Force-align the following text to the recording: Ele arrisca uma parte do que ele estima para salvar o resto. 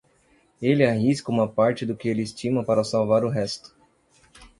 Ele 0.59 0.83
arrisca 0.83 1.29
uma 1.29 1.47
parte 1.47 1.85
do 1.85 1.95
que 1.95 2.09
ele 2.09 2.23
estima 2.23 2.63
para 2.63 2.83
salvar 2.83 3.23
o 3.23 3.29
resto. 3.29 3.75